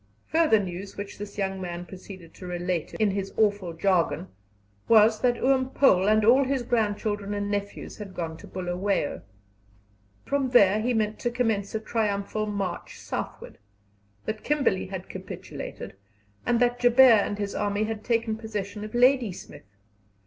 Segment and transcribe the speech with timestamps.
[0.29, 4.29] Further news which this young man proceeded to relate in his awful jargon
[4.87, 9.21] was that Oom Paul and all his grandchildren and nephews had gone to Bulawayo;
[10.25, 13.59] from there he meant to commence a triumphal march southward;
[14.25, 15.93] that Kimberley had capitulated;
[16.47, 19.69] and that Joubert and his army had taken possession of Ladysmith.